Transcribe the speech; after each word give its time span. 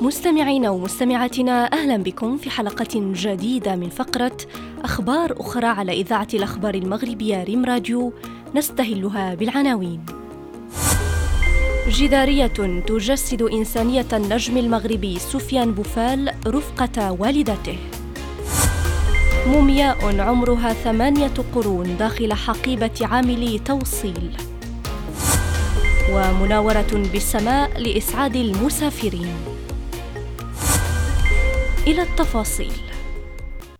مستمعينا 0.00 0.70
ومستمعاتنا 0.70 1.72
أهلا 1.72 1.96
بكم 1.96 2.36
في 2.36 2.50
حلقة 2.50 2.88
جديدة 2.94 3.76
من 3.76 3.90
فقرة 3.90 4.36
أخبار 4.84 5.40
أخرى 5.40 5.66
على 5.66 5.92
إذاعة 5.92 6.28
الأخبار 6.34 6.74
المغربية 6.74 7.42
ريم 7.42 7.64
راديو 7.64 8.12
نستهلها 8.54 9.34
بالعناوين. 9.34 10.06
جدارية 11.88 12.80
تجسد 12.86 13.42
إنسانية 13.42 14.06
النجم 14.12 14.56
المغربي 14.56 15.18
سفيان 15.18 15.72
بوفال 15.72 16.34
رفقة 16.46 17.12
والدته. 17.12 17.78
مومياء 19.46 20.20
عمرها 20.20 20.72
ثمانية 20.72 21.34
قرون 21.54 21.96
داخل 21.96 22.32
حقيبة 22.32 22.98
عاملي 23.02 23.58
توصيل. 23.58 24.30
ومناورة 26.12 27.08
بالسماء 27.12 27.80
لإسعاد 27.80 28.36
المسافرين. 28.36 29.55
إلى 31.86 32.02
التفاصيل. 32.02 32.72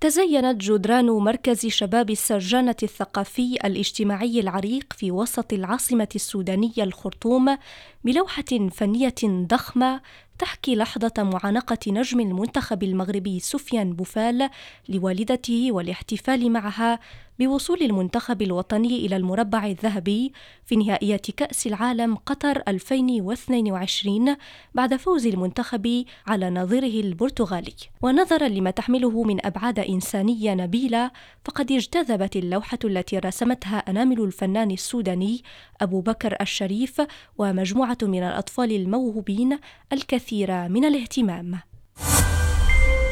تزينت 0.00 0.60
جدران 0.60 1.06
مركز 1.06 1.66
شباب 1.66 2.10
السرجانة 2.10 2.76
الثقافي 2.82 3.58
الاجتماعي 3.64 4.40
العريق 4.40 4.92
في 4.92 5.10
وسط 5.10 5.52
العاصمة 5.52 6.08
السودانية 6.14 6.72
الخرطوم 6.78 7.56
بلوحة 8.04 8.68
فنية 8.72 9.14
ضخمة 9.24 10.00
تحكي 10.42 10.76
لحظة 10.76 11.12
معانقة 11.18 11.78
نجم 11.88 12.20
المنتخب 12.20 12.82
المغربي 12.82 13.40
سفيان 13.40 13.92
بوفال 13.92 14.50
لوالدته 14.88 15.68
والاحتفال 15.72 16.52
معها 16.52 16.98
بوصول 17.38 17.82
المنتخب 17.82 18.42
الوطني 18.42 19.06
إلى 19.06 19.16
المربع 19.16 19.66
الذهبي 19.66 20.32
في 20.64 20.76
نهائيات 20.76 21.30
كأس 21.30 21.66
العالم 21.66 22.14
قطر 22.14 22.62
2022 22.68 24.36
بعد 24.74 24.96
فوز 24.96 25.26
المنتخب 25.26 26.04
على 26.26 26.50
نظيره 26.50 27.06
البرتغالي. 27.06 27.74
ونظرا 28.02 28.48
لما 28.48 28.70
تحمله 28.70 29.22
من 29.22 29.46
أبعاد 29.46 29.78
إنسانية 29.78 30.54
نبيلة 30.54 31.10
فقد 31.44 31.72
اجتذبت 31.72 32.36
اللوحة 32.36 32.78
التي 32.84 33.18
رسمتها 33.18 33.76
أنامل 33.78 34.20
الفنان 34.20 34.70
السوداني 34.70 35.42
أبو 35.80 36.00
بكر 36.00 36.36
الشريف 36.40 37.02
ومجموعة 37.38 37.98
من 38.02 38.22
الأطفال 38.22 38.72
الموهوبين 38.72 39.58
الكثير 39.92 40.31
من 40.68 40.84
الاهتمام. 40.84 41.60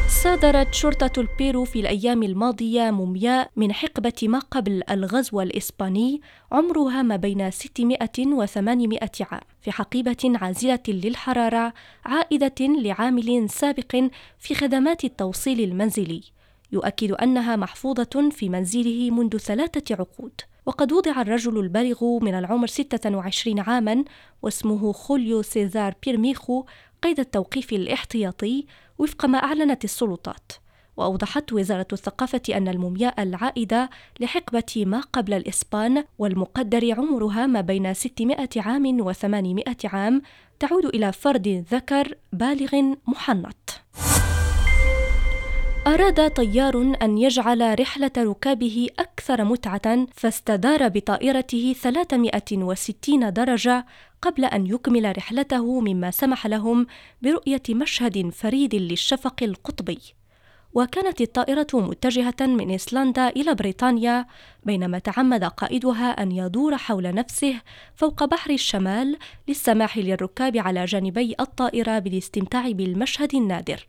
صادرت 0.09 0.75
شرطة 0.75 1.21
البيرو 1.21 1.65
في 1.65 1.81
الأيام 1.81 2.23
الماضية 2.23 2.91
مومياء 2.91 3.51
من 3.57 3.73
حقبة 3.73 4.13
ما 4.23 4.39
قبل 4.39 4.83
الغزو 4.91 5.41
الإسباني 5.41 6.21
عمرها 6.53 7.03
ما 7.03 7.17
بين 7.17 7.51
600 7.51 7.99
و 8.19 8.47
800 8.47 9.01
عام 9.21 9.41
في 9.63 9.73
حقيبة 9.73 10.17
عازلة 10.25 10.83
للحرارة 10.89 11.73
عائدة 12.05 12.55
لعامل 12.61 13.51
سابق 13.51 13.97
في 14.39 14.55
خدمات 14.55 15.05
التوصيل 15.05 15.61
المنزلي. 15.61 16.23
يؤكد 16.73 17.13
أنها 17.13 17.57
محفوظة 17.57 18.31
في 18.31 18.49
منزله 18.49 19.11
منذ 19.11 19.39
ثلاثة 19.39 19.95
عقود. 19.95 20.41
وقد 20.67 20.93
وضع 20.93 21.21
الرجل 21.21 21.59
البالغ 21.59 22.19
من 22.23 22.35
العمر 22.35 22.67
26 22.67 23.61
عاما 23.61 24.05
واسمه 24.43 24.93
خوليو 24.93 25.43
سيزار 25.43 25.95
بيرميخو 26.03 26.65
قيد 27.03 27.21
التوقيف 27.21 27.73
الاحتياطي 27.73 28.67
وفق 28.99 29.25
ما 29.27 29.39
أعلنت 29.39 29.85
السلطات. 29.85 30.53
وأوضحت 30.97 31.53
وزارة 31.53 31.87
الثقافة 31.93 32.43
أن 32.51 32.69
المومياء 32.69 33.23
العائدة 33.23 33.91
لحقبة 34.21 34.85
ما 34.87 35.01
قبل 35.01 35.33
الإسبان 35.33 36.05
والمقدر 36.19 36.95
عمرها 36.95 37.47
ما 37.47 37.61
بين 37.61 37.95
600 37.95 38.49
عام 38.57 39.13
و800 39.13 39.85
عام 39.85 40.23
تعود 40.59 40.87
إلى 40.87 41.13
فرد 41.13 41.65
ذكر 41.73 42.15
بالغ 42.33 42.95
محنط. 43.07 43.60
أراد 45.87 46.31
طيار 46.31 46.95
أن 47.03 47.19
يجعل 47.19 47.81
رحلة 47.81 48.11
ركابه 48.19 48.89
أكثر 48.99 49.45
متعة 49.45 50.07
فاستدار 50.15 50.89
بطائرته 50.89 51.75
360 51.81 53.33
درجة 53.33 53.87
قبل 54.23 54.45
أن 54.45 54.67
يكمل 54.67 55.17
رحلته 55.17 55.81
مما 55.81 56.11
سمح 56.11 56.47
لهم 56.47 56.87
برؤية 57.23 57.63
مشهد 57.71 58.31
فريد 58.31 58.75
للشفق 58.75 59.43
القطبي. 59.43 59.99
وكانت 60.75 61.21
الطائرة 61.21 61.67
متجهة 61.75 62.37
من 62.41 62.71
إيسلندا 62.71 63.29
إلى 63.29 63.55
بريطانيا 63.55 64.27
بينما 64.65 64.99
تعمد 64.99 65.45
قائدها 65.45 66.23
أن 66.23 66.33
يدور 66.33 66.77
حول 66.77 67.15
نفسه 67.15 67.61
فوق 67.95 68.25
بحر 68.25 68.51
الشمال 68.51 69.17
للسماح 69.49 69.99
للركاب 69.99 70.57
على 70.57 70.85
جانبي 70.85 71.35
الطائرة 71.41 71.99
بالاستمتاع 71.99 72.71
بالمشهد 72.71 73.35
النادر. 73.35 73.87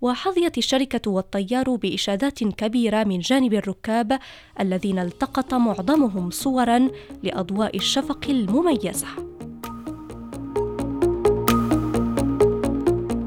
وحظيت 0.00 0.58
الشركة 0.58 1.10
والطيار 1.10 1.74
بإشادات 1.74 2.44
كبيرة 2.44 3.04
من 3.04 3.18
جانب 3.18 3.54
الركاب 3.54 4.18
الذين 4.60 4.98
التقط 4.98 5.54
معظمهم 5.54 6.30
صورا 6.30 6.88
لأضواء 7.22 7.76
الشفق 7.76 8.26
المميزة. 8.28 9.06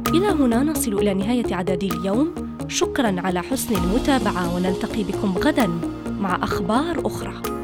إلى 0.07 0.27
هنا 0.27 0.63
نصل 0.63 0.93
إلى 0.93 1.13
نهاية 1.13 1.55
عدد 1.55 1.83
اليوم، 1.83 2.35
شكرا 2.67 3.15
على 3.21 3.41
حسن 3.41 3.75
المتابعة 3.75 4.55
ونلتقي 4.55 5.03
بكم 5.03 5.38
غدا 5.38 5.67
مع 6.19 6.43
أخبار 6.43 7.01
أخرى. 7.05 7.60